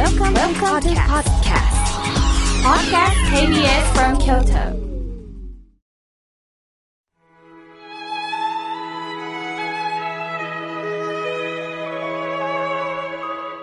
[0.00, 1.76] Welcome, Welcome to podcast.
[2.64, 4.72] Podcast KBS from Kyoto.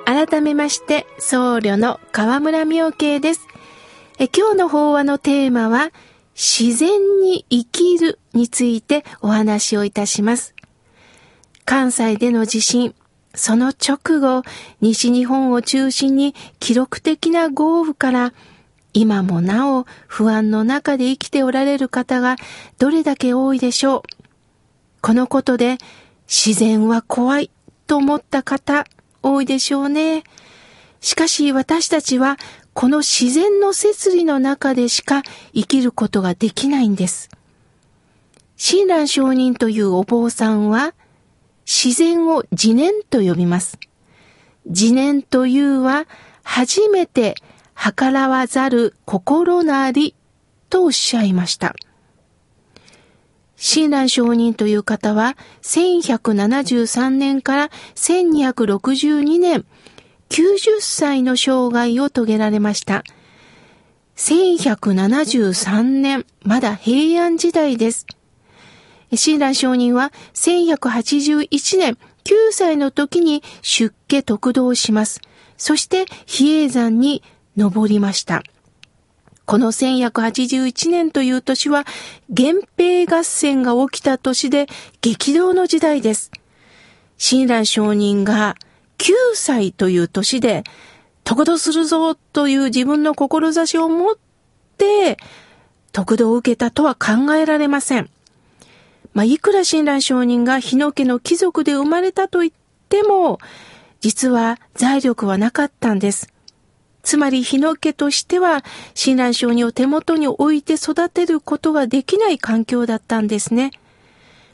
[0.05, 3.47] 改めまして、僧侶の河村明慶です。
[4.19, 5.91] え今日の法話のテーマは、
[6.35, 10.53] 自然に生きるについてお話をいたします。
[11.65, 12.93] 関西での地震、
[13.37, 14.43] その直後、
[14.81, 18.33] 西日本を中心に記録的な豪雨から、
[18.93, 22.35] 今もなお不安の中で生きておられる方が
[22.79, 24.01] どれだけ多いでしょう。
[25.01, 25.77] このことで
[26.27, 27.51] 自然は怖い
[27.85, 28.85] と思った方
[29.21, 30.23] 多いでしょうね。
[30.99, 32.37] しかし私たちは
[32.73, 35.21] この自然の摂理の中でしか
[35.53, 37.29] 生きることができないんです。
[38.55, 40.95] 親鸞上人というお坊さんは
[41.67, 43.77] 自然を自然と呼びます。
[44.65, 46.07] 自然というは
[46.43, 47.35] 初めて
[47.75, 50.15] 計らわざる心なり
[50.69, 51.75] とおっしゃいました。
[53.57, 59.65] 親鸞上人という方は、1173年から1262年、
[60.29, 63.03] 90歳の生涯を遂げられました。
[64.15, 68.05] 1173年、まだ平安時代です。
[69.15, 75.21] 親鸞上人は1181年、9歳の時に出家得道します。
[75.57, 77.23] そして比叡山に
[77.55, 78.43] 登りました。
[79.45, 81.85] この1181年という年は、
[82.27, 84.67] 源平合戦が起きた年で
[84.99, 86.31] 激動の時代です。
[87.17, 88.55] 親鸞上人が
[88.97, 90.63] 9歳という年で、
[91.23, 94.15] 得度するぞという自分の志を持っ
[94.77, 95.17] て、
[95.93, 98.09] 得度を受けたとは考えられません。
[99.17, 102.51] まあ、いくら親鸞上人が日野家の貴族で生まれたと言っ
[102.87, 103.39] ても、
[103.99, 106.31] 実は財力はなかったんです。
[107.01, 113.71] つまり日野家としては、親鸞承人を手元に置いて育てることができない環境だったんですね。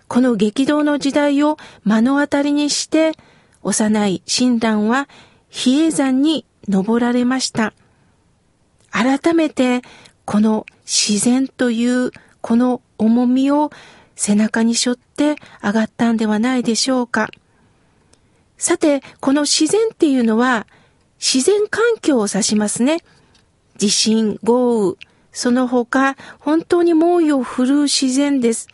[0.08, 3.12] この激動の時代を目の当たりにして、
[3.64, 5.10] 幼い親鸞は
[5.50, 7.74] 比叡山に登られました。
[8.92, 9.82] 改めて、
[10.24, 13.70] この自然というこの重みを
[14.16, 17.30] 背中に背負って上がったんではないでしょうか。
[18.58, 20.68] さて、この自然っていうのは、
[21.20, 23.00] 自然環境を指しますね。
[23.78, 24.98] 地震、豪雨、
[25.32, 28.68] その他、本当に猛威を振るう自然です。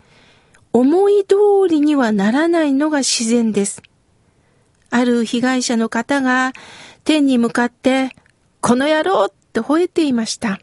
[0.74, 1.36] 思い通
[1.68, 3.82] りにはならないのが自然です。
[4.92, 6.54] ある被害者の方が
[7.04, 8.16] 天に向かって、
[8.62, 10.60] この野郎って吠えていました。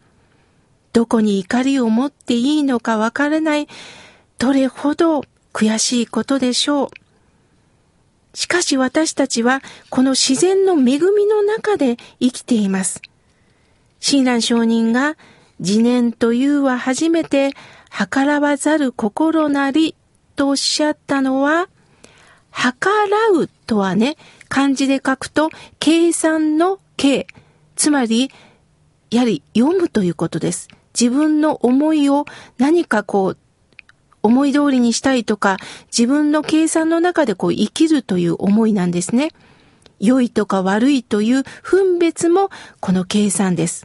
[0.92, 3.69] どこに怒りを持っていいのかわからない、
[4.38, 6.88] どれほど悔しいことでしょう。
[8.34, 13.00] しかし私たちはこの自然の恵みの中で生きています。
[14.00, 15.16] 親鸞上人が
[15.58, 17.52] 自念というは初めて
[17.91, 19.94] 計らわざる心なり
[20.36, 21.68] とおっしゃったのは、
[22.53, 24.16] 計らうとはね、
[24.48, 27.26] 漢字で書くと計算の計、
[27.74, 28.30] つまり、
[29.10, 30.68] やはり読むということです。
[30.98, 32.26] 自分の思いを
[32.58, 33.38] 何かこう
[34.26, 35.56] 思い通りにしたいとか、
[35.87, 39.31] 自分の計算の中でこう生きるという思いなんですね。
[39.98, 42.50] 良いとか悪いという分別も
[42.81, 43.84] この計算です。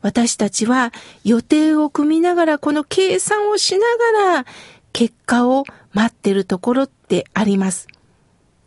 [0.00, 0.92] 私たちは
[1.24, 3.86] 予定を組みながらこの計算をしな
[4.22, 4.46] がら
[4.92, 7.88] 結果を待ってるところってあります。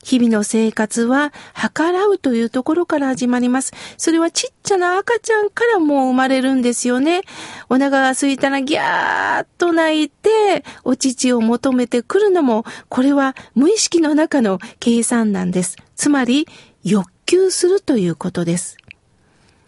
[0.07, 1.33] 日々の生活は
[1.75, 3.73] 計らうというところから始まります。
[3.97, 7.23] それはちっちゃな赤ちゃんからもう生まれるんですよね。
[7.67, 15.75] お腹が空いたらギャーっと泣いて、お乳を求めてくるのも、これは無意識の中の計算なんです。
[15.97, 16.47] つまり、
[16.85, 18.77] 欲求するということです。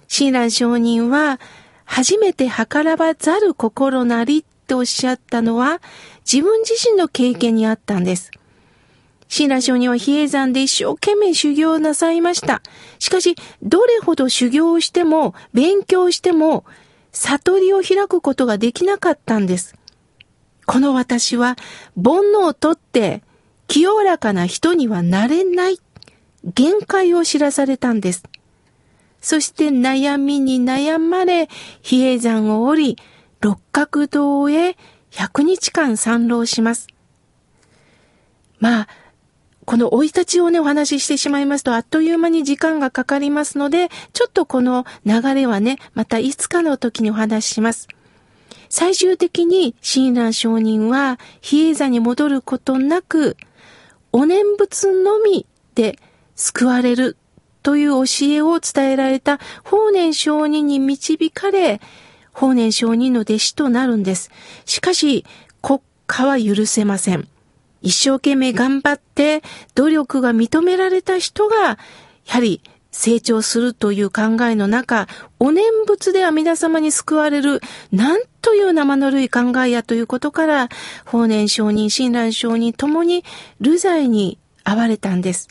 [0.07, 1.41] 親鸞上人は、
[1.83, 5.81] 初めて計らばざる心なりっておっしゃったのは、
[6.31, 8.31] 自分自身の経験にあったんです。
[9.29, 12.62] 親鸞上人は比叡山で一生懸命修行なさいました。
[12.97, 16.65] しかし、どれほど修行をしても、勉強しても、
[17.12, 19.75] 悟りを開くことができなかったんです。
[20.65, 21.57] この私は、
[21.95, 23.21] 煩悩をとって、
[23.68, 25.80] 清らかな人にはなれない、
[26.44, 28.24] 限界を知らされたんです。
[29.21, 31.50] そして悩みに悩まれ、
[31.83, 32.98] 比叡山を降り、
[33.42, 34.75] 六角堂へ
[35.12, 36.88] 100日間参浪します。
[38.59, 38.88] まあ、
[39.69, 47.88] この生い立ちをね、お話ししてしまいますと、あっという間に時間がかかりますので、ちょっとこの流れはね、またいつかの時にお話しします。
[48.69, 53.38] 最終的に親鸞上人は、比叡山に戻ることなく、
[54.12, 55.45] お念仏のみ
[55.75, 56.00] で
[56.36, 57.16] 救われる
[57.62, 61.80] という教えを伝えられた法然上人に導かれ、
[62.33, 64.31] 法然上人の弟子となるんです。
[64.66, 65.25] しかし、
[65.62, 67.27] 国家は許せません。
[67.81, 69.42] 一生懸命頑張って
[69.76, 71.78] 努力が認められた人が、や
[72.28, 72.62] はり
[72.92, 75.08] 成長するという考えの中、
[75.40, 77.62] お念仏で阿弥陀様に救われる、
[77.92, 80.70] なんという生の類考えやということから、
[81.06, 83.24] 法然上人、親鸞上人ともに、
[83.62, 85.48] 流罪に遭われたんです。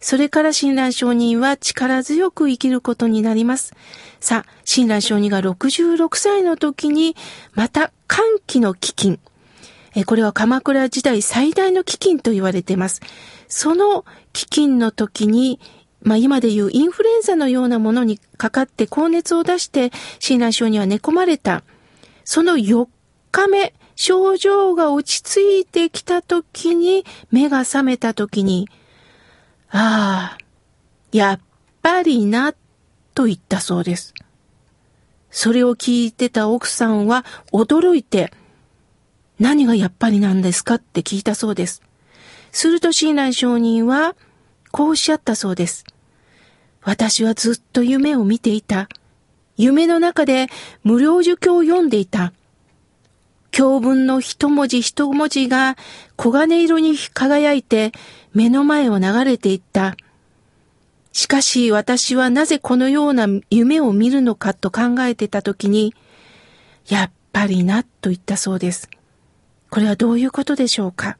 [0.00, 3.74] それから親鸞上人は力強く生きることになります。
[4.20, 7.16] さあ、親鸞上人が66歳の時に、
[7.54, 9.18] また歓喜の飢
[9.94, 10.04] 饉。
[10.04, 13.00] これは鎌倉時代最大の飢饉と言われています。
[13.48, 15.60] その飢饉の時に、
[16.02, 21.62] まあ今でいうインフルエンザのようなものにかかって高熱を出して親鸞症には寝込まれた。
[22.24, 22.88] その4
[23.30, 28.68] 日目、症状が落ち着いてきた時に、目が覚めた時に、
[29.70, 30.38] ああ、
[31.12, 31.40] やっ
[31.82, 32.54] ぱりな、
[33.14, 34.14] と言ったそうです。
[35.30, 38.32] それを聞いてた奥さんは驚いて、
[39.42, 41.82] 何がやっぱりなんですかって聞いたそうです。
[42.52, 44.14] すると親鸞上人は、
[44.70, 45.84] こうおっしゃったそうです。
[46.80, 48.88] 私はずっと夢を見ていた。
[49.56, 50.46] 夢の中で
[50.84, 52.32] 無料儒教を読んでいた。
[53.50, 55.76] 教文の一文字一文字が
[56.16, 57.90] 黄金色に輝いて
[58.32, 59.96] 目の前を流れていった。
[61.10, 65.96] しかし私はなぜこのような夢を見るのかと考えてたときに、
[66.86, 68.88] やっぱりなと言ったそうです。
[69.72, 71.16] これはどういうことでしょうか？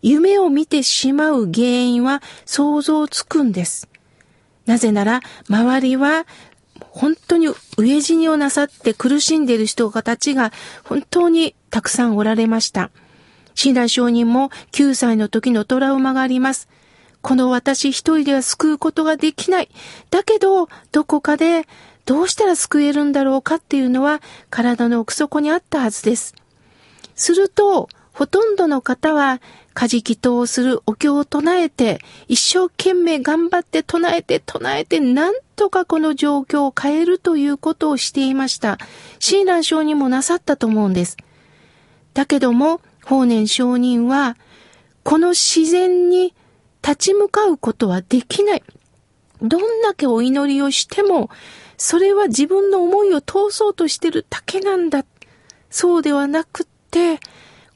[0.00, 3.86] 夢を見てしまう原因は想像つくんです。
[4.64, 5.20] なぜなら、
[5.50, 6.24] 周りは
[6.88, 10.52] 本当に飢え死にをなさって苦しんでいる人たちが
[10.84, 12.90] 本当にたくさんおられました。
[13.54, 16.70] 親鸞上人も9歳の時のトラウマがあります。
[17.20, 19.68] この私一人では救うことができない。
[20.10, 21.68] だけど、どこかで
[22.06, 26.34] どうしたら救えるんだろうかっていうのは体の奥底にあったはずです。
[27.14, 29.40] すると、ほとんどの方は
[29.74, 38.78] 家事祈祷をするお経を唱えて、一生懸命頑張って唱えて唱えて、なんとかこの状況を変えるということをしていました。
[39.18, 41.16] 親鸞上人もなさったと思うんです。
[42.14, 44.36] だけども、法然上人は、
[45.02, 46.34] この自然に
[46.82, 48.62] 立ち向かうことはできない。
[49.42, 51.30] どんだけお祈りをしても、
[51.76, 55.04] それは自分の思いを通そうとしてるだけなんだ。
[55.68, 56.73] そうではなくて、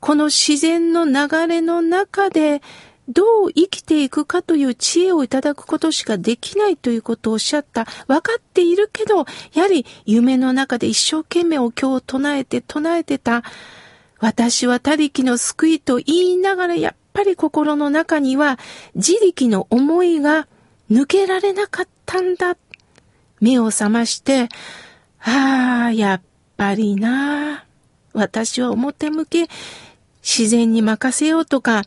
[0.00, 2.62] この自然の流れの中で
[3.08, 7.86] どう生きていくかという知恵をいただくことしかできないということをおっしゃった。
[8.06, 9.24] 分かっているけど、
[9.54, 13.44] やはり夢の中で一生懸命お経を唱えて唱えてた。
[14.20, 18.58] 私は他力の救いと言いながら、やっぱり心の中には
[18.94, 20.46] 自力の思いが
[20.90, 22.58] 抜けられなかったんだ。
[23.40, 24.48] 目を覚まして、
[25.20, 26.22] ああ、やっ
[26.58, 27.67] ぱりな。
[28.12, 29.49] 私は表向け
[30.22, 31.82] 自然に任せようとか、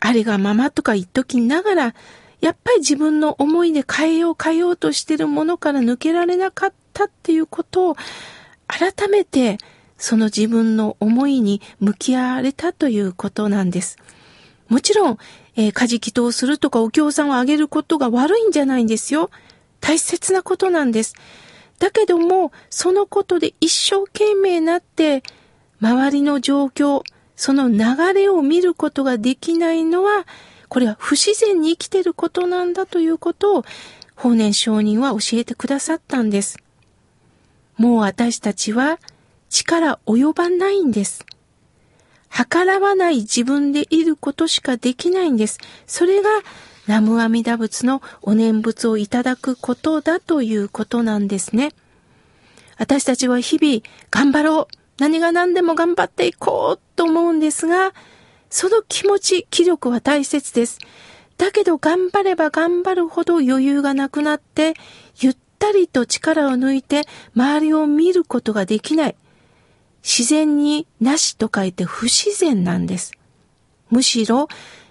[0.00, 1.94] あれがままとか言っときながら、
[2.40, 7.96] やっぱり自分の思いで変えよう変えようとしてるものから抜けられなかったっていうことを
[8.68, 9.58] 改めて
[9.96, 13.98] その自分の思いに向き合われたということなんです。
[14.68, 15.18] もちろん、
[15.56, 19.30] えー、家事祈祷するとかお経さんをあげることが悪いんじゃないんですよ。
[19.80, 21.14] 大切なことなんです。
[21.78, 25.22] だけども、そのことで一生懸命なって、
[25.80, 27.02] 周りの状況、
[27.36, 30.26] その流れを見ることができないのは、
[30.68, 33.64] これは不自然に生きてることなんだということを、
[34.14, 36.58] 法然上人は教えてくださったんです。
[37.76, 38.98] もう私たちは
[39.48, 41.24] 力及ばないんです。
[42.30, 45.58] 計らわない自分でいることしかできないんです。
[45.86, 46.28] それが
[46.86, 51.72] 南無阿弥陀仏のお念仏をいただくことだということなんですね。
[52.78, 54.77] 私たちは日々頑張ろう。
[54.98, 57.94] 何が何でも頑張っていこうと思うんですが、
[58.50, 60.78] その気持ち、気力は大切です。
[61.36, 64.74] だけど頑張れば頑張るほど余裕がなくなって、
[65.20, 67.02] ゆったりと力を抜いて
[67.36, 69.16] 周りを見ることができない。
[70.02, 73.12] 自然になしと書いて不自然なんです。
[73.90, 74.48] むしろ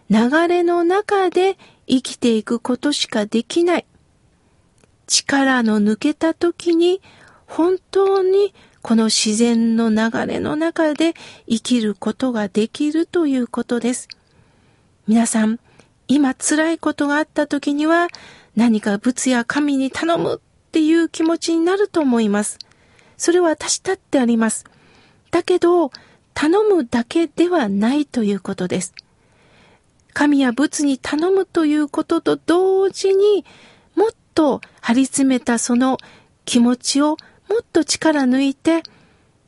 [0.09, 3.85] 流れの中で生きていくことしかできない。
[5.05, 7.01] 力の抜けた時に
[7.45, 11.13] 本当にこの自然の流れの中で
[11.47, 14.07] 生きることができるということです。
[15.07, 15.59] 皆さん、
[16.07, 18.07] 今辛いことがあった時には
[18.55, 22.59] 何か仏や神に頼むっていう気持ちになると思います。
[23.17, 24.65] それは私だってあります。
[25.31, 25.91] だけど、
[26.33, 28.93] 頼むだけではないということです。
[30.13, 33.45] 神や仏に頼むということと同時に、
[33.95, 35.97] もっと張り詰めたその
[36.45, 37.17] 気持ちを
[37.49, 38.83] もっと力抜いて、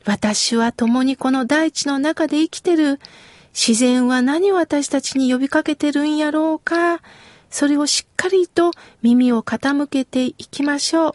[0.05, 2.99] 私は共にこの大地の中で生きてる。
[3.53, 7.01] 自然は何を私たちに呼びかけてるんやろうか。
[7.49, 11.13] それをしっかりと耳を傾けていきましょう。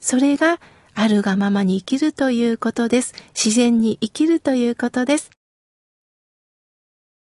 [0.00, 0.60] それが
[0.94, 3.14] あるがままに生きるということです。
[3.34, 5.30] 自然に生きるということです。